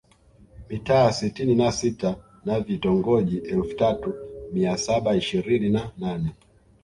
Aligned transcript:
Mitaa 0.69 1.11
sitini 1.11 1.55
na 1.55 1.71
sita 1.71 2.15
na 2.45 2.59
Vitongoji 2.59 3.37
elfu 3.37 3.75
tatu 3.75 4.13
mia 4.53 4.77
saba 4.77 5.15
ishirini 5.15 5.69
na 5.69 5.91
nane 5.97 6.35